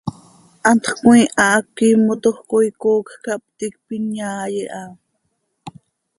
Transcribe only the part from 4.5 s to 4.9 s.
iiha.